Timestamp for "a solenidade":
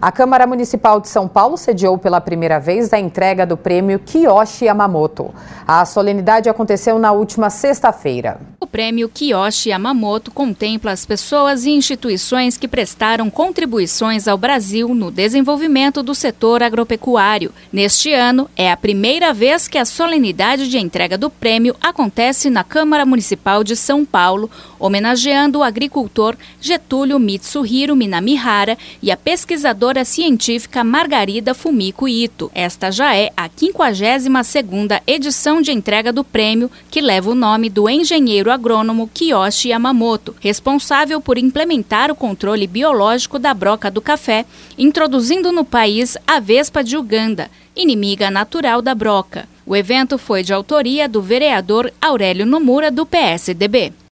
5.70-6.48, 19.76-20.70